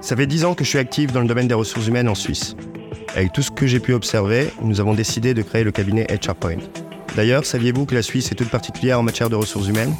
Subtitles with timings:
[0.00, 2.14] Ça fait 10 ans que je suis actif dans le domaine des ressources humaines en
[2.14, 2.56] Suisse.
[3.14, 6.58] Avec tout ce que j'ai pu observer, nous avons décidé de créer le cabinet HRPoint.
[7.16, 9.94] D'ailleurs, saviez-vous que la Suisse est toute particulière en matière de ressources humaines?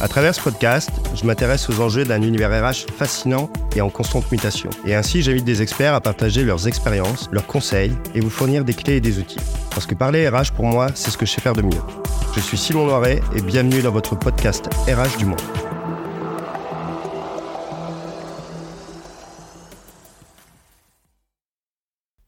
[0.00, 4.30] À travers ce podcast, je m'intéresse aux enjeux d'un univers RH fascinant et en constante
[4.32, 4.70] mutation.
[4.86, 8.74] Et ainsi, j'invite des experts à partager leurs expériences, leurs conseils et vous fournir des
[8.74, 9.40] clés et des outils.
[9.70, 11.82] Parce que parler RH, pour moi, c'est ce que je sais faire de mieux.
[12.34, 15.40] Je suis Simon Noiret et bienvenue dans votre podcast RH du monde.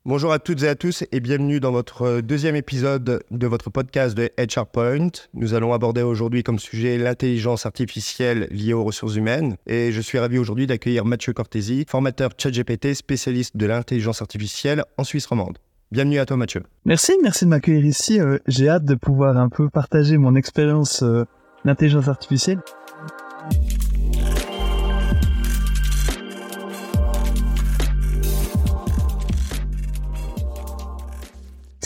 [0.06, 4.16] Bonjour à toutes et à tous et bienvenue dans votre deuxième épisode de votre podcast
[4.16, 5.10] de HR Point.
[5.34, 10.18] Nous allons aborder aujourd'hui comme sujet l'intelligence artificielle liée aux ressources humaines et je suis
[10.18, 15.58] ravi aujourd'hui d'accueillir Mathieu Cortési, formateur ChatGPT, spécialiste de l'intelligence artificielle en Suisse romande.
[15.92, 16.62] Bienvenue à toi Mathieu.
[16.86, 18.18] Merci, merci de m'accueillir ici.
[18.20, 21.26] Euh, j'ai hâte de pouvoir un peu partager mon expérience euh,
[21.66, 22.60] d'intelligence artificielle.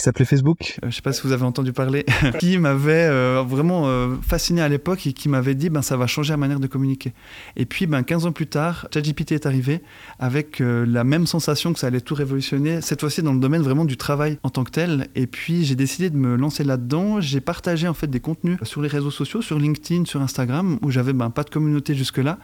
[0.05, 0.77] S'appelait Facebook.
[0.83, 2.05] Euh, je sais pas si vous avez entendu parler,
[2.39, 6.05] qui m'avait euh, vraiment euh, fasciné à l'époque et qui m'avait dit ben ça va
[6.05, 7.13] changer la manière de communiquer.
[7.55, 9.81] Et puis ben 15 ans plus tard, ChatGPT est arrivé
[10.19, 13.85] avec la même sensation que ça allait tout révolutionner, cette fois-ci dans le domaine vraiment
[13.85, 15.07] du travail en tant que tel.
[15.15, 17.19] Et puis j'ai décidé de me lancer là-dedans.
[17.19, 20.91] J'ai partagé en fait des contenus sur les réseaux sociaux, sur LinkedIn, sur Instagram, où
[20.91, 22.37] j'avais ben, pas de communauté jusque-là.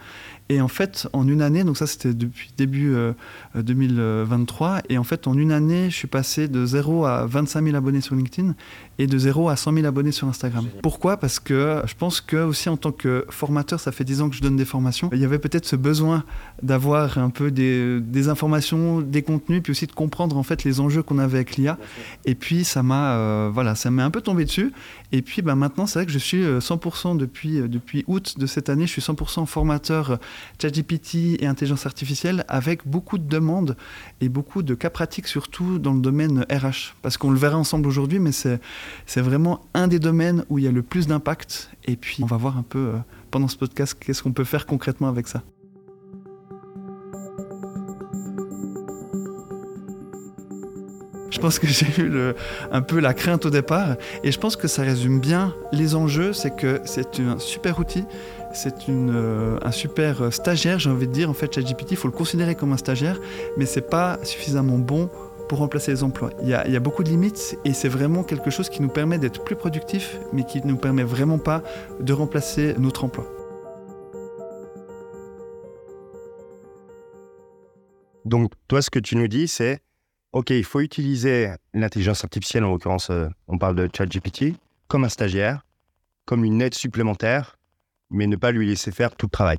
[0.48, 2.94] Et en fait, en une année, donc ça c'était depuis début
[3.54, 7.64] 2023, et en fait en une année, je suis passé de 0 à 25 5
[7.64, 8.54] 000 abonnés sur LinkedIn
[8.98, 10.66] et de 0 à 100 000 abonnés sur Instagram.
[10.82, 11.16] Pourquoi?
[11.16, 14.36] Parce que je pense que aussi en tant que formateur, ça fait 10 ans que
[14.36, 16.24] je donne des formations, il y avait peut-être ce besoin
[16.62, 20.80] d'avoir un peu des, des, informations, des contenus, puis aussi de comprendre en fait les
[20.80, 21.78] enjeux qu'on avait avec l'IA.
[22.24, 24.72] Et puis ça m'a euh, voilà, ça m'est un peu tombé dessus.
[25.12, 28.38] Et puis bah, maintenant, c'est vrai que je suis 100% euh, depuis, euh, depuis août
[28.38, 30.18] de cette année, je suis 100% formateur
[30.60, 33.76] ChatGPT et intelligence artificielle avec beaucoup de demandes
[34.20, 36.94] et beaucoup de cas pratiques, surtout dans le domaine RH.
[37.02, 38.60] Parce qu'on le verra ensemble aujourd'hui, mais c'est
[39.20, 41.70] vraiment un des domaines où il y a le plus d'impact.
[41.84, 42.92] Et puis, on va voir un peu euh,
[43.30, 45.42] pendant ce podcast qu'est-ce qu'on peut faire concrètement avec ça.
[51.30, 52.34] Je pense que j'ai eu
[52.70, 56.32] un peu la crainte au départ et je pense que ça résume bien les enjeux.
[56.32, 58.04] C'est que c'est un super outil,
[58.52, 61.30] c'est euh, un super stagiaire, j'ai envie de dire.
[61.30, 63.18] En fait, ChatGPT, il faut le considérer comme un stagiaire,
[63.56, 65.10] mais c'est pas suffisamment bon
[65.52, 66.30] pour remplacer les emplois.
[66.40, 68.80] Il y, a, il y a beaucoup de limites et c'est vraiment quelque chose qui
[68.80, 71.62] nous permet d'être plus productifs, mais qui ne nous permet vraiment pas
[72.00, 73.26] de remplacer notre emploi.
[78.24, 79.82] Donc, toi, ce que tu nous dis, c'est
[80.32, 84.54] OK, il faut utiliser l'intelligence artificielle, en l'occurrence, euh, on parle de ChatGPT,
[84.88, 85.66] comme un stagiaire,
[86.24, 87.58] comme une aide supplémentaire,
[88.08, 89.58] mais ne pas lui laisser faire tout le travail.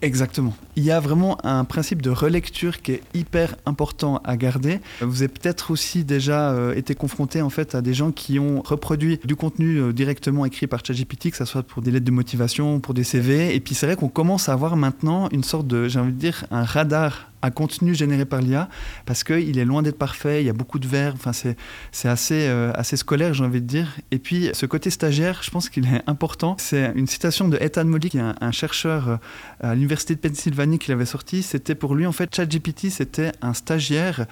[0.00, 0.54] Exactement.
[0.74, 4.80] Il y a vraiment un principe de relecture qui est hyper important à garder.
[5.00, 8.62] Vous avez peut-être aussi déjà euh, été confronté en fait à des gens qui ont
[8.62, 12.10] reproduit du contenu euh, directement écrit par ChatGPT, que ce soit pour des lettres de
[12.10, 13.54] motivation, pour des CV.
[13.54, 16.18] Et puis c'est vrai qu'on commence à avoir maintenant une sorte de, j'ai envie de
[16.18, 18.68] dire, un radar un contenu généré par l'IA
[19.06, 22.46] parce qu'il est loin d'être parfait, il y a beaucoup de verbes, enfin c'est assez,
[22.48, 23.88] euh, assez scolaire j'ai envie de dire.
[24.10, 26.56] Et puis ce côté stagiaire, je pense qu'il est important.
[26.58, 29.16] C'est une citation de Ethan Molly, qui est un, chercheur euh,
[29.60, 31.42] à l'université de Pennsylvanie qui l'avait sorti.
[31.42, 34.26] C'était pour lui en fait ChatGPT, c'était un stagiaire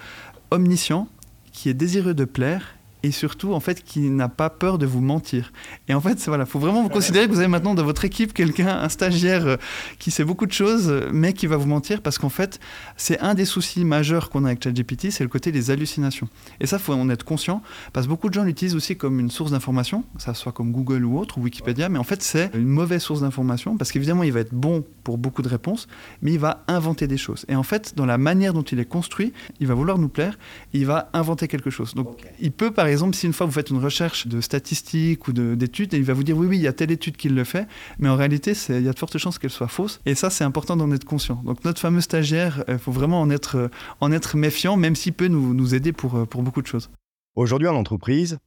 [0.51, 1.07] omniscient
[1.51, 5.01] qui est désireux de plaire et surtout en fait qui n'a pas peur de vous
[5.01, 5.51] mentir.
[5.87, 8.33] Et en fait, voilà, faut vraiment vous considérer que vous avez maintenant dans votre équipe
[8.33, 9.57] quelqu'un, un stagiaire euh,
[9.99, 12.59] qui sait beaucoup de choses, mais qui va vous mentir parce qu'en fait,
[12.97, 16.27] c'est un des soucis majeurs qu'on a avec ChatGPT, c'est le côté des hallucinations.
[16.59, 17.61] Et ça, faut en être conscient
[17.93, 21.05] parce que beaucoup de gens l'utilisent aussi comme une source d'information, ça soit comme Google
[21.05, 24.31] ou autre ou Wikipédia, mais en fait, c'est une mauvaise source d'information parce qu'évidemment, il
[24.31, 25.87] va être bon pour beaucoup de réponses,
[26.21, 27.45] mais il va inventer des choses.
[27.47, 30.37] Et en fait, dans la manière dont il est construit, il va vouloir nous plaire,
[30.73, 31.93] il va inventer quelque chose.
[31.95, 35.33] Donc, il peut par exemple, si une fois vous faites une recherche de statistiques ou
[35.33, 37.67] d'études, il va vous dire oui, oui, il y a telle étude qui le fait,
[37.99, 40.01] mais en réalité, il y a de fortes chances qu'elle soit fausse.
[40.05, 41.41] Et ça, c'est important d'en être conscient.
[41.45, 45.27] Donc notre fameux stagiaire, il faut vraiment en être, en être méfiant, même s'il peut
[45.27, 46.89] nous, aider pour, pour beaucoup de choses.
[47.35, 48.39] Aujourd'hui, en entreprise,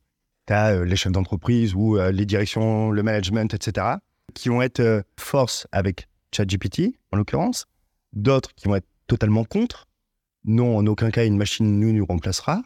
[0.46, 3.96] tu as euh, les chefs d'entreprise ou euh, les directions, le management, etc.,
[4.34, 7.66] qui vont être euh, force avec ChatGPT, en l'occurrence,
[8.12, 9.88] d'autres qui vont être totalement contre.
[10.44, 12.62] Non, en aucun cas, une machine nous, nous remplacera.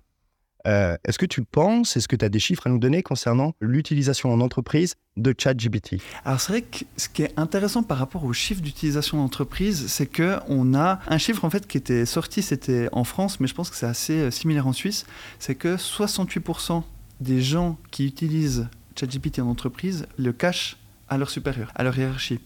[0.67, 3.55] Euh, est-ce que tu penses, est-ce que tu as des chiffres à nous donner concernant
[3.61, 6.03] l'utilisation en entreprise de ChatGPT?
[6.25, 9.87] Alors c'est vrai que ce qui est intéressant par rapport aux chiffres d'utilisation en entreprise,
[9.89, 13.55] c'est qu'on a un chiffre en fait qui était sorti, c'était en France, mais je
[13.55, 15.07] pense que c'est assez euh, similaire en Suisse,
[15.39, 16.83] c'est que 68%
[17.21, 18.69] des gens qui utilisent
[18.99, 20.77] ChatGPT en entreprise le cachent
[21.09, 22.41] à leur supérieur, à leur hiérarchie.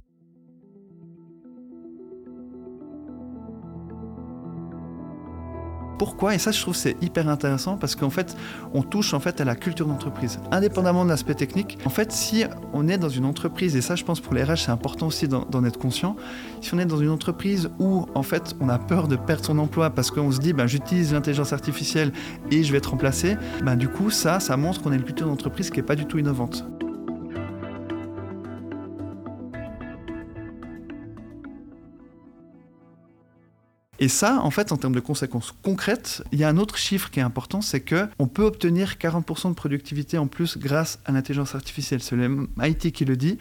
[6.02, 8.36] Pourquoi Et ça, je trouve c'est hyper intéressant parce qu'en fait,
[8.74, 10.40] on touche en fait à la culture d'entreprise.
[10.50, 14.02] Indépendamment de l'aspect technique, en fait, si on est dans une entreprise, et ça, je
[14.02, 16.16] pense pour les RH, c'est important aussi d'en être conscient,
[16.60, 19.60] si on est dans une entreprise où en fait on a peur de perdre son
[19.60, 22.10] emploi parce qu'on se dit ben, j'utilise l'intelligence artificielle
[22.50, 25.28] et je vais être remplacé, ben, du coup ça, ça montre qu'on a une culture
[25.28, 26.64] d'entreprise qui n'est pas du tout innovante.
[34.02, 37.08] Et ça, en fait, en termes de conséquences concrètes, il y a un autre chiffre
[37.08, 41.12] qui est important, c'est que on peut obtenir 40% de productivité en plus grâce à
[41.12, 42.02] l'intelligence artificielle.
[42.02, 42.48] C'est le
[42.90, 43.38] qui le dit.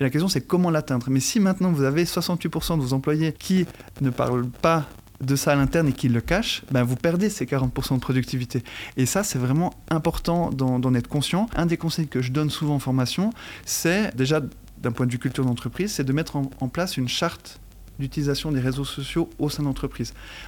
[0.00, 1.06] Et la question, c'est comment l'atteindre.
[1.08, 3.64] Mais si maintenant vous avez 68% de vos employés qui
[4.02, 4.86] ne parlent pas
[5.22, 8.62] de ça à l'interne et qui le cachent, ben vous perdez ces 40% de productivité.
[8.98, 11.48] Et ça, c'est vraiment important d'en être conscient.
[11.56, 13.30] Un des conseils que je donne souvent en formation,
[13.64, 14.42] c'est déjà
[14.76, 17.60] d'un point de vue culture d'entreprise, c'est de mettre en place une charte
[17.98, 19.72] d'utilisation des réseaux sociaux au sein de.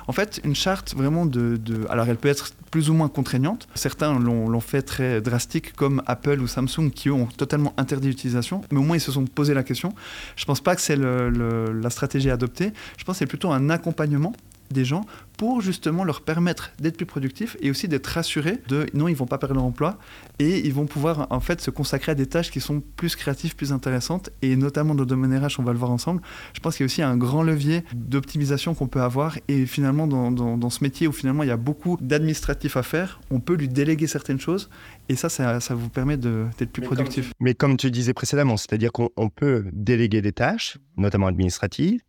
[0.06, 1.58] En fait, une charte vraiment de,
[1.88, 3.68] Alors, elle peut être plus ou moins contraignante.
[3.74, 8.78] Certains l'ont fait très drastique, comme Apple ou Samsung, qui ont totalement interdit l'utilisation, mais
[8.78, 9.94] au moins ils se sont posé la question.
[10.36, 12.72] Je ne pense pas que c'est la stratégie adoptée.
[12.96, 14.32] Je pense que c'est plutôt un accompagnement
[14.74, 15.06] des gens
[15.36, 19.26] pour justement leur permettre d'être plus productifs et aussi d'être rassurés de non, ils vont
[19.26, 19.98] pas perdre leur emploi
[20.38, 23.56] et ils vont pouvoir en fait se consacrer à des tâches qui sont plus créatives,
[23.56, 26.20] plus intéressantes et notamment dans le domaine RH, on va le voir ensemble.
[26.52, 30.06] Je pense qu'il y a aussi un grand levier d'optimisation qu'on peut avoir et finalement
[30.06, 33.54] dans, dans, ce métier où finalement il y a beaucoup d'administratifs à faire, on peut
[33.54, 34.70] lui déléguer certaines choses
[35.08, 37.32] et ça, ça, ça vous permet d'être plus productif.
[37.40, 42.00] mais comme tu disais précédemment, c'est-à-dire qu'on peut déléguer des tâches, notamment administratives,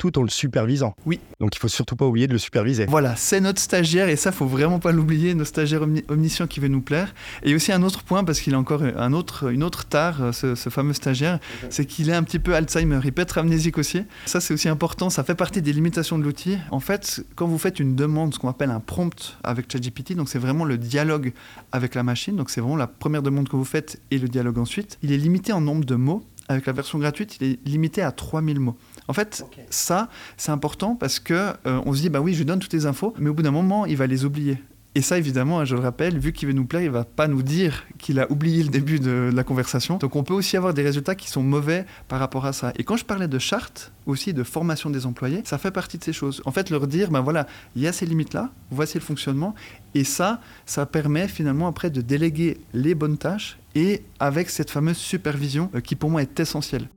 [0.00, 0.94] tout en le supervisant.
[1.04, 1.20] Oui.
[1.40, 2.86] Donc il faut surtout pas oublier de le superviser.
[2.86, 6.68] Voilà, c'est notre stagiaire et ça faut vraiment pas l'oublier, nos stagiaires omniscients qui veut
[6.68, 7.14] nous plaire.
[7.42, 10.32] Et aussi un autre point parce qu'il a encore un autre, une autre tare, euh,
[10.32, 11.38] ce, fameux stagiaire,
[11.68, 13.00] c'est qu'il est un petit peu Alzheimer.
[13.04, 14.02] Il peut être amnésique aussi.
[14.24, 15.10] Ça c'est aussi important.
[15.10, 16.56] Ça fait partie des limitations de l'outil.
[16.70, 20.30] En fait, quand vous faites une demande, ce qu'on appelle un prompt avec ChatGPT, donc
[20.30, 21.34] c'est vraiment le dialogue
[21.72, 22.36] avec la machine.
[22.36, 24.98] Donc c'est vraiment la première demande que vous faites et le dialogue ensuite.
[25.02, 26.24] Il est limité en nombre de mots.
[26.50, 28.76] Avec la version gratuite, il est limité à 3000 mots.
[29.06, 32.44] En fait, ça, c'est important parce que euh, on se dit, bah oui, je lui
[32.44, 34.58] donne toutes les infos, mais au bout d'un moment, il va les oublier.
[34.96, 37.44] Et ça, évidemment, je le rappelle, vu qu'il veut nous plaire, il va pas nous
[37.44, 39.98] dire qu'il a oublié le début de, la conversation.
[39.98, 42.72] Donc, on peut aussi avoir des résultats qui sont mauvais par rapport à ça.
[42.76, 46.02] Et quand je parlais de charte, aussi de formation des employés, ça fait partie de
[46.02, 46.42] ces choses.
[46.44, 47.46] En fait, leur dire, ben voilà,
[47.76, 49.54] il y a ces limites-là, voici le fonctionnement.
[49.94, 54.96] Et ça, ça permet finalement après de déléguer les bonnes tâches et avec cette fameuse
[54.96, 56.88] supervision euh, qui pour moi est essentielle.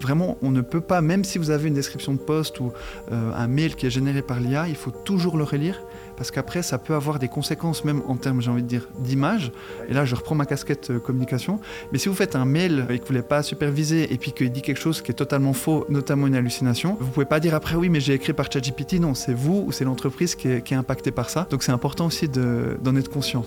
[0.00, 2.72] Vraiment, on ne peut pas, même si vous avez une description de poste ou
[3.12, 5.80] euh, un mail qui est généré par l'IA, il faut toujours le relire
[6.16, 9.52] parce qu'après, ça peut avoir des conséquences, même en termes, j'ai envie de dire, d'image.
[9.88, 11.60] Et là, je reprends ma casquette euh, communication.
[11.92, 14.50] Mais si vous faites un mail et que vous ne pas supervisé et puis qu'il
[14.50, 17.76] dit quelque chose qui est totalement faux, notamment une hallucination, vous pouvez pas dire après
[17.76, 18.94] oui, mais j'ai écrit par ChatGPT.
[18.94, 21.46] Non, c'est vous ou c'est l'entreprise qui est impactée par ça.
[21.50, 23.44] Donc c'est important aussi d'en être conscient.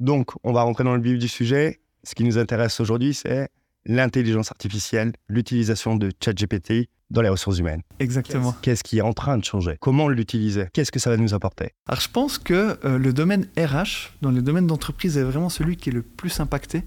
[0.00, 1.80] Donc, on va rentrer dans le vif du sujet.
[2.04, 3.48] Ce qui nous intéresse aujourd'hui, c'est
[3.86, 7.82] l'intelligence artificielle, l'utilisation de ChatGPT dans les ressources humaines.
[8.00, 8.54] Exactement.
[8.62, 9.76] Qu'est-ce qui est en train de changer?
[9.80, 10.66] Comment l'utiliser?
[10.72, 11.70] Qu'est-ce que ça va nous apporter?
[11.86, 15.76] Alors je pense que euh, le domaine RH, dans le domaine d'entreprise, est vraiment celui
[15.76, 16.82] qui est le plus impacté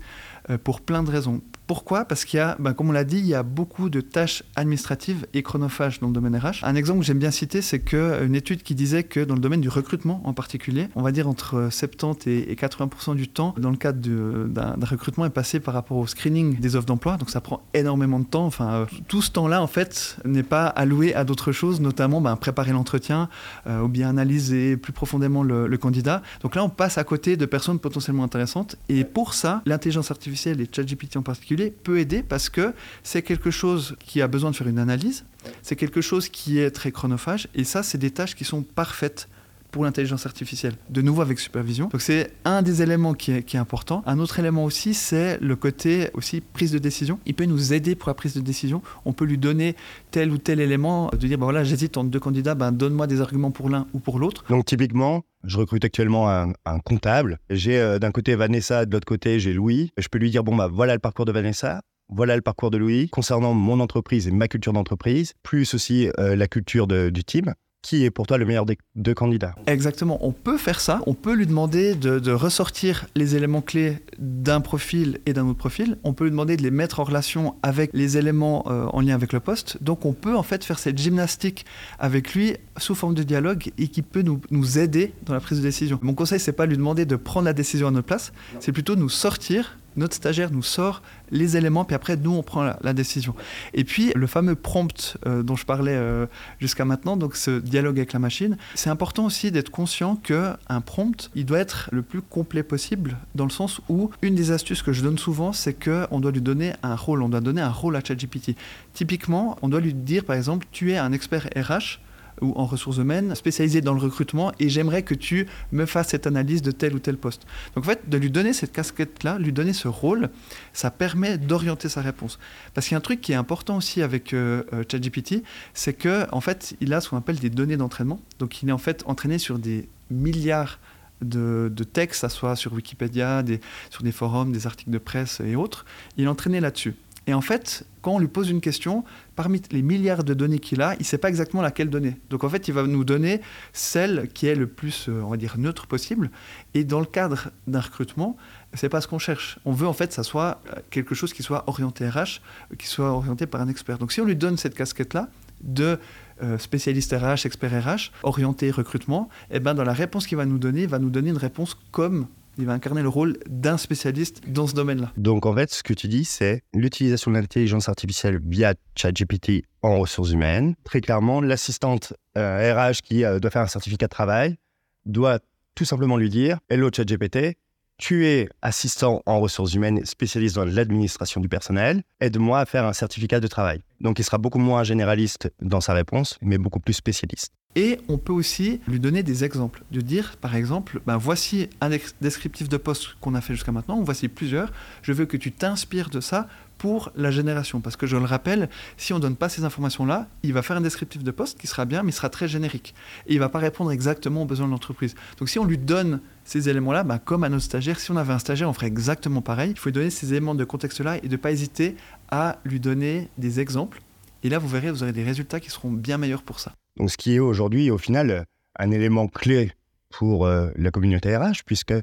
[0.49, 1.41] euh, pour plein de raisons.
[1.69, 2.05] Pourquoi?
[2.05, 4.41] Parce qu'il y a, ben, comme on l'a dit, il y a beaucoup de tâches
[4.55, 6.63] administratives et chronophages dans le domaine RH.
[6.63, 9.61] Un exemple que j'aime bien citer, c'est qu'une étude qui disait que dans le domaine
[9.61, 13.77] du recrutement en particulier, on va dire entre 70 et 80% du temps, dans le
[13.77, 13.99] cadre
[14.47, 17.17] d'un recrutement, est passé par rapport au screening des offres d'emploi.
[17.17, 18.47] Donc ça prend énormément de temps.
[18.47, 22.35] Enfin, euh, tout ce temps-là, en fait, n'est pas alloué à d'autres choses, notamment ben,
[22.35, 23.29] préparer l'entretien
[23.67, 26.23] euh, ou bien analyser plus profondément le candidat.
[26.41, 28.75] Donc là, on passe à côté de personnes potentiellement intéressantes.
[28.89, 32.73] Et pour ça, l'intelligence artificielle et ChatGPT en particulier peut aider parce que
[33.03, 35.25] c'est quelque chose qui a besoin de faire une analyse,
[35.61, 39.27] c'est quelque chose qui est très chronophage, et ça, c'est des tâches qui sont parfaites
[39.71, 41.87] pour l'intelligence artificielle, de nouveau avec supervision.
[41.87, 44.03] Donc c'est un des éléments qui est, important.
[44.05, 47.19] Un autre élément aussi, c'est le côté aussi prise de décision.
[47.25, 48.81] Il peut nous aider pour la prise de décision.
[49.05, 49.75] On peut lui donner
[50.11, 53.21] tel ou tel élément, de dire, ben voilà, j'hésite entre deux candidats, ben donne-moi des
[53.21, 54.45] arguments pour l'un ou pour l'autre.
[54.49, 56.53] Donc typiquement, je recrute actuellement un,
[56.85, 57.39] comptable.
[57.49, 59.91] J'ai euh, d'un côté Vanessa, de l'autre côté j'ai Louis.
[59.97, 62.77] Je peux lui dire bon bah voilà le parcours de Vanessa, voilà le parcours de
[62.77, 67.53] Louis concernant mon entreprise et ma culture d'entreprise, plus aussi euh, la culture du team.
[67.81, 69.55] Qui est pour toi le meilleur des deux candidats.
[69.67, 74.61] Exactement, on peut faire ça, on peut lui demander de, ressortir les éléments clés d'un
[74.61, 77.91] profil et d'un autre profil, on peut lui demander de les mettre en relation avec
[77.93, 80.97] les éléments euh, en lien avec le poste, donc on peut en fait faire cette
[80.97, 81.65] gymnastique
[81.97, 85.59] avec lui sous forme de dialogue et qui peut nous, nous aider dans la prise
[85.59, 85.99] de décision.
[86.01, 88.95] Mon conseil, c'est pas lui demander de prendre la décision à notre place, c'est plutôt
[88.95, 93.35] nous sortir notre stagiaire nous sort les éléments, puis après, nous, on prend la, décision.
[93.73, 96.25] Et puis, le fameux prompt euh, dont je parlais euh,
[96.59, 101.29] jusqu'à maintenant, donc ce dialogue avec la machine, c'est important aussi d'être conscient qu'un prompt,
[101.35, 104.91] il doit être le plus complet possible, dans le sens où une des astuces que
[104.91, 107.95] je donne souvent, c'est qu'on doit lui donner un rôle, on doit donner un rôle
[107.95, 108.55] à ChatGPT.
[108.93, 111.99] Typiquement, on doit lui dire, par exemple, tu es un expert RH,
[112.41, 116.27] ou en ressources humaines spécialisé dans le recrutement et j'aimerais que tu me fasses cette
[116.27, 117.45] analyse de tel ou tel poste.
[117.75, 120.29] Donc en fait, de lui donner cette casquette-là, lui donner ce rôle,
[120.73, 122.39] ça permet d'orienter sa réponse.
[122.73, 125.43] Parce qu'il y a un truc qui est important aussi avec euh, euh, ChatGPT,
[125.73, 128.19] c'est que en fait, il a ce qu'on appelle des données d'entraînement.
[128.39, 130.79] Donc il est en fait entraîné sur des milliards
[131.21, 135.55] de, textes, ça soit sur Wikipédia, des, sur des forums, des articles de presse et
[135.55, 135.85] autres.
[136.17, 136.95] Il est entraîné là-dessus.
[137.29, 139.03] Et en fait, quand on lui pose une question,
[139.35, 142.19] parmi les milliards de données qu'il a, il ne sait pas exactement laquelle donner.
[142.31, 143.39] Donc en fait, il va nous donner
[143.71, 146.31] celle qui est le plus, euh, on va dire, neutre possible.
[146.73, 148.35] Et dans le cadre d'un recrutement,
[148.73, 149.59] c'est pas ce qu'on cherche.
[149.63, 152.41] On veut en fait que ça soit euh, quelque chose qui soit orienté RH,
[152.79, 153.99] qui soit orienté par un expert.
[153.99, 155.29] Donc si on lui donne cette casquette-là
[155.61, 155.99] de
[156.41, 160.47] euh, spécialiste RH, expert RH, orienté recrutement, et eh ben dans la réponse qu'il va
[160.47, 162.25] nous donner, il va nous donner une réponse comme
[162.59, 165.13] il va incarner le rôle d'un spécialiste dans ce domaine-là.
[165.17, 169.97] Donc en fait, ce que tu dis, c'est l'utilisation de l'intelligence artificielle via ChatGPT en
[169.97, 170.75] ressources humaines.
[170.83, 174.57] Très clairement, l'assistante RH euh, qui euh, doit faire un certificat de travail
[175.05, 175.39] doit
[175.73, 177.57] tout simplement lui dire Hello ChatGPT,
[177.97, 182.93] tu es assistant en ressources humaines spécialiste dans l'administration du personnel, aide-moi à faire un
[182.93, 183.79] certificat de travail.
[184.01, 187.53] Donc il sera beaucoup moins généraliste dans sa réponse, mais beaucoup plus spécialiste.
[187.75, 191.91] Et on peut aussi lui donner des exemples, de dire par exemple, ben, voici un
[192.19, 194.71] descriptif de poste qu'on a fait jusqu'à maintenant, ou voici plusieurs,
[195.03, 196.47] je veux que tu t'inspires de ça
[196.79, 197.79] pour la génération.
[197.79, 200.77] Parce que je le rappelle, si on ne donne pas ces informations-là, il va faire
[200.77, 202.95] un descriptif de poste qui sera bien, mais il sera très générique.
[203.27, 205.13] Et il ne va pas répondre exactement aux besoins de l'entreprise.
[205.37, 208.33] Donc si on lui donne ces éléments-là, ben, comme à nos stagiaires, si on avait
[208.33, 209.71] un stagiaire, on ferait exactement pareil.
[209.71, 211.95] Il faut lui donner ces éléments de contexte-là et ne pas hésiter
[212.31, 214.01] à lui donner des exemples.
[214.41, 216.73] Et là, vous verrez, vous aurez des résultats qui seront bien meilleurs pour ça.
[216.99, 218.45] Donc, ce qui est aujourd'hui, au final,
[218.77, 219.71] un élément clé
[220.09, 221.93] pour euh, la communauté RH, puisque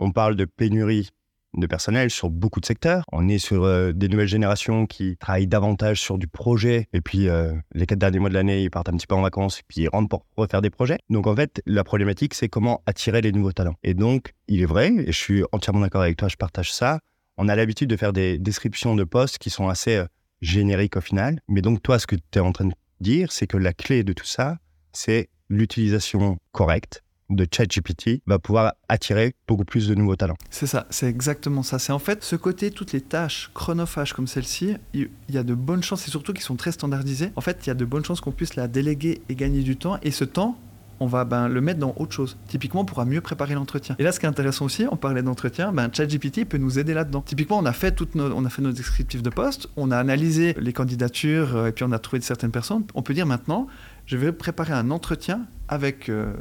[0.00, 1.10] on parle de pénurie
[1.56, 3.04] de personnel sur beaucoup de secteurs.
[3.12, 7.28] On est sur euh, des nouvelles générations qui travaillent davantage sur du projet, et puis
[7.28, 9.62] euh, les quatre derniers mois de l'année, ils partent un petit peu en vacances, et
[9.66, 10.98] puis ils rentrent pour refaire des projets.
[11.10, 13.76] Donc en fait, la problématique, c'est comment attirer les nouveaux talents.
[13.82, 17.00] Et donc, il est vrai, et je suis entièrement d'accord avec toi, je partage ça,
[17.36, 20.04] on a l'habitude de faire des descriptions de postes qui sont assez
[20.40, 21.40] génériques au final.
[21.48, 24.04] Mais donc toi, ce que tu es en train de dire, c'est que la clé
[24.04, 24.58] de tout ça,
[24.92, 30.36] c'est l'utilisation correcte de ChatGPT va pouvoir attirer beaucoup plus de nouveaux talents.
[30.50, 31.78] C'est ça, c'est exactement ça.
[31.78, 35.54] C'est en fait ce côté, toutes les tâches chronophages comme celle-ci, il y a de
[35.54, 38.04] bonnes chances, et surtout qui sont très standardisées, en fait, il y a de bonnes
[38.04, 39.98] chances qu'on puisse la déléguer et gagner du temps.
[40.02, 40.58] Et ce temps,
[41.00, 42.36] on va ben, le mettre dans autre chose.
[42.46, 43.96] Typiquement, on pourra mieux préparer l'entretien.
[43.98, 46.94] Et là, ce qui est intéressant aussi, on parlait d'entretien, ben, ChatGPT peut nous aider
[46.94, 47.22] là-dedans.
[47.22, 49.96] Typiquement, on a fait toutes nos, on a fait nos descriptifs de poste, on a
[49.96, 52.84] analysé les candidatures euh, et puis on a trouvé certaines personnes.
[52.94, 53.66] On peut dire maintenant,
[54.06, 56.32] je vais préparer un entretien avec euh,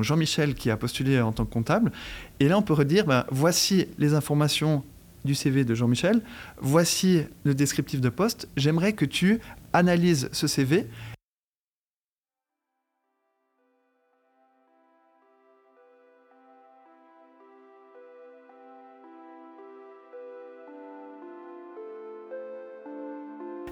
[0.00, 1.92] Jean-Michel qui a postulé en tant que comptable.
[2.40, 4.82] Et là, on peut redire, ben, voici les informations
[5.24, 6.22] du CV de Jean-Michel,
[6.60, 9.40] voici le descriptif de poste, j'aimerais que tu
[9.72, 10.86] analyses ce CV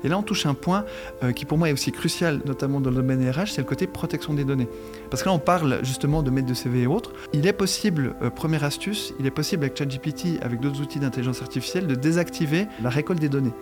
[0.07, 0.85] Et là, on touche un point
[1.25, 3.89] euh, qui pour moi est aussi crucial, notamment dans le domaine RH, c'est le côté
[3.89, 4.69] protection des données.
[5.11, 7.13] Parce que là, on parle justement de maître de CV et autres.
[7.33, 11.43] Il est possible, euh, première astuce, il est possible avec ChatGPT, avec d'autres outils d'intelligence
[11.43, 13.53] artificielle, de désactiver la récolte des données.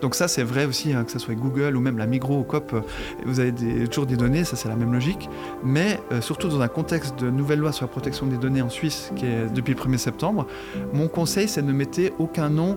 [0.00, 2.42] Donc ça, c'est vrai aussi, hein, que ce soit Google ou même la Migros ou
[2.42, 2.80] Coop, euh,
[3.24, 3.52] vous avez
[3.86, 5.30] toujours des données, ça c'est la même logique.
[5.62, 9.12] Mais surtout dans un contexte de nouvelle loi sur la protection des données en Suisse,
[9.14, 10.48] qui est depuis le 1er septembre,
[10.92, 12.76] mon conseil, c'est de ne mettre aucun nom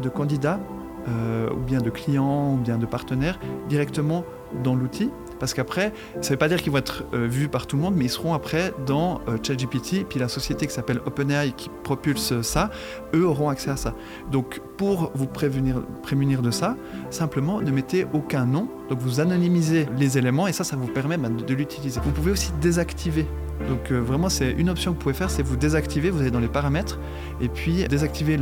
[0.00, 0.60] de candidat
[1.08, 3.38] euh, ou bien de clients, ou bien de partenaires,
[3.68, 4.24] directement
[4.64, 5.10] dans l'outil.
[5.38, 7.82] Parce qu'après, ça ne veut pas dire qu'ils vont être euh, vus par tout le
[7.82, 11.70] monde, mais ils seront après dans euh, ChatGPT, puis la société qui s'appelle OpenAI qui
[11.82, 12.70] propulse ça,
[13.14, 13.94] eux auront accès à ça.
[14.30, 16.76] Donc pour vous prévenir, prémunir de ça,
[17.08, 21.16] simplement ne mettez aucun nom Donc vous anonymisez les éléments et ça, ça vous permet
[21.16, 22.00] bah, de, de l'utiliser.
[22.04, 23.26] Vous pouvez aussi désactiver
[23.68, 26.30] donc euh, vraiment, c'est une option que vous pouvez faire, c'est vous désactiver, vous allez
[26.30, 26.98] dans les paramètres,
[27.40, 28.38] et puis désactiver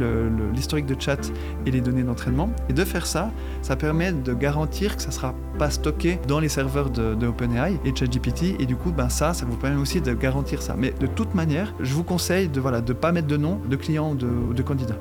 [0.55, 1.31] l'historique de chat
[1.67, 2.51] et les données d'entraînement.
[2.69, 3.31] Et de faire ça,
[3.63, 7.79] ça permet de garantir que ça ne sera pas stocké dans les serveurs de, OpenAI
[7.85, 10.75] et ChatGPT, et du coup, ben ça, ça vous permet aussi de garantir ça.
[10.79, 13.61] Mais de toute manière, je vous conseille de ne voilà, de pas mettre de nom
[13.69, 14.97] de client ou de, de candidat.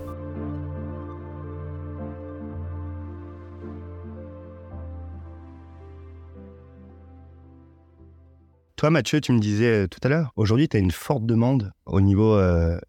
[8.78, 11.74] Toi, Mathieu, tu me disais euh, tout à l'heure, aujourd'hui, tu as une forte demande
[11.88, 12.38] au niveau RH.
[12.40, 12.80] Euh,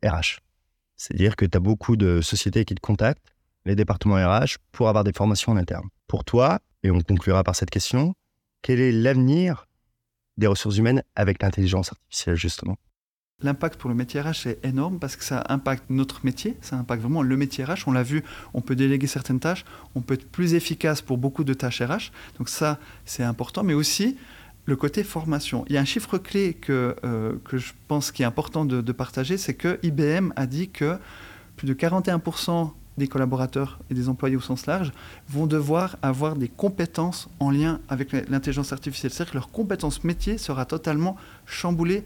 [0.96, 5.02] C'est-à-dire que tu as beaucoup de sociétés qui te contactent, les départements RH, pour avoir
[5.02, 5.88] des formations en interne.
[6.06, 8.12] Pour toi, et on conclura par cette question,
[8.60, 9.64] quel est l'avenir
[10.36, 12.76] des ressources humaines avec l'intelligence artificielle, justement?
[13.40, 17.00] L'impact pour le métier RH est énorme parce que ça impacte notre métier, ça impacte
[17.00, 17.86] vraiment le métier RH.
[17.86, 19.64] On l'a vu, on peut déléguer certaines tâches,
[19.94, 22.10] on peut être plus efficace pour beaucoup de tâches RH.
[22.36, 23.62] Donc ça, c'est important.
[23.62, 24.18] Mais aussi,
[24.68, 25.64] le côté formation.
[25.68, 28.92] Il y a un chiffre clé que, euh, que je pense qui est important de,
[28.92, 30.98] partager, c'est que IBM a dit que
[31.56, 34.92] plus de 41% des collaborateurs et des employés au sens large
[35.30, 39.10] vont devoir avoir des compétences en lien avec l'intelligence artificielle.
[39.10, 42.04] C'est-à-dire que leur compétence métier sera totalement chamboulée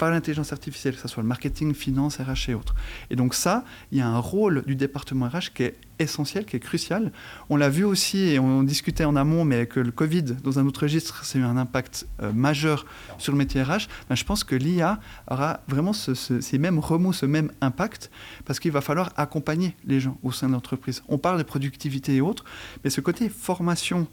[0.00, 2.74] par l'intelligence artificielle, que ce soit le marketing, finance, RH et autres.
[3.10, 6.56] Et donc ça, il y a un rôle du département RH qui est essentiel, qui
[6.56, 7.12] est crucial.
[7.50, 10.66] On l'a vu aussi, et on discutait en amont, mais que le Covid, dans un
[10.66, 12.86] autre registre, c'est eu un impact euh, majeur
[13.18, 13.88] sur le métier RH.
[14.08, 18.10] Ben, je pense que l'IA aura vraiment ce, ces mêmes remous, ce même impact,
[18.46, 21.02] parce qu'il va falloir accompagner les gens au sein de l'entreprise.
[21.08, 22.46] On parle de productivité et autres,
[22.84, 24.08] mais ce côté formation,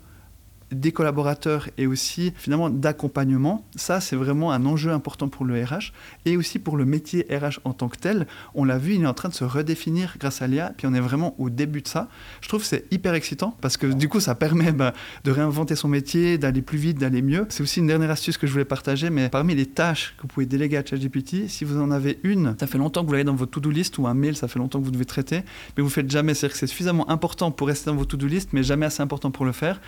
[0.71, 3.65] des collaborateurs et aussi finalement d'accompagnement.
[3.75, 5.93] Ça, c'est vraiment un enjeu important pour le RH
[6.25, 8.27] et aussi pour le métier RH en tant que tel.
[8.53, 10.93] On l'a vu, il est en train de se redéfinir grâce à l'IA, puis on
[10.93, 12.09] est vraiment au début de ça.
[12.41, 14.93] Je trouve que c'est hyper excitant parce que du coup, ça permet bah,
[15.23, 17.45] de réinventer son métier, d'aller plus vite, d'aller mieux.
[17.49, 20.27] C'est aussi une dernière astuce que je voulais partager, mais parmi les tâches que vous
[20.27, 23.23] pouvez déléguer à ChatGPT, si vous en avez une, ça fait longtemps que vous l'avez
[23.23, 25.43] dans votre to-do list ou un mail, ça fait longtemps que vous devez traiter,
[25.77, 26.33] mais vous ne faites jamais.
[26.33, 29.31] C'est-à-dire que c'est suffisamment important pour rester dans votre to-do list, mais jamais assez important
[29.31, 29.79] pour le faire.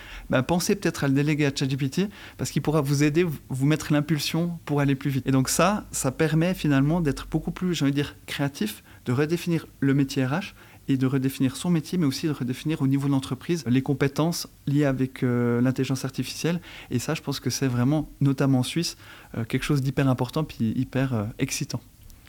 [0.48, 4.60] Pensez peut-être à le déléguer à ChatGPT parce qu'il pourra vous aider, vous mettre l'impulsion
[4.66, 5.28] pour aller plus vite.
[5.28, 9.12] Et donc ça, ça permet finalement d'être beaucoup plus, j'ai envie de dire, créatif, de
[9.12, 10.54] redéfinir le métier RH
[10.90, 14.48] et de redéfinir son métier, mais aussi de redéfinir au niveau de l'entreprise les compétences
[14.68, 16.60] liées avec euh, l'intelligence artificielle.
[16.90, 18.98] Et ça, je pense que c'est vraiment, notamment en Suisse,
[19.38, 21.80] euh, quelque chose d'hyper important puis hyper euh, excitant.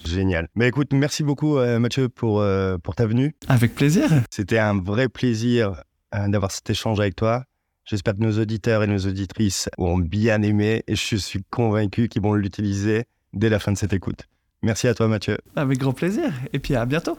[0.04, 0.48] Génial.
[0.54, 2.42] Mais écoute, merci beaucoup Mathieu pour,
[2.82, 3.34] pour ta venue.
[3.48, 4.08] Avec plaisir.
[4.30, 5.74] C'était un vrai plaisir
[6.10, 7.44] d'avoir cet échange avec toi.
[7.90, 12.22] J'espère que nos auditeurs et nos auditrices ont bien aimé et je suis convaincu qu'ils
[12.22, 14.28] vont l'utiliser dès la fin de cette écoute.
[14.62, 15.38] Merci à toi Mathieu.
[15.56, 17.18] Avec grand plaisir et puis à bientôt.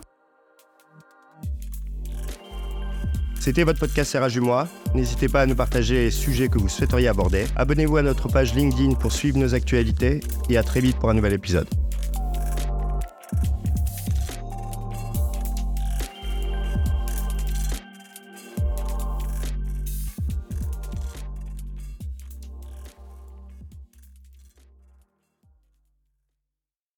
[3.38, 4.70] C'était votre podcast RH du mois.
[4.96, 7.48] N'hésitez pas à nous partager les sujets que vous souhaiteriez aborder.
[7.58, 11.16] Abonnez-vous à notre page LinkedIn pour suivre nos actualités et à très vite pour un
[11.16, 11.68] nouvel épisode.